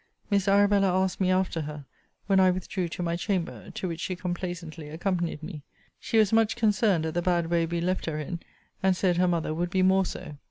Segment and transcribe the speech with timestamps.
[0.31, 1.85] Miss Arabella asked me after her,
[2.25, 5.61] when I withdrew to my chamber; to which she complaisantly accompanied me.
[5.99, 8.39] She was much concerned at the bad way we left her in;
[8.81, 10.37] and said her mother would be more so.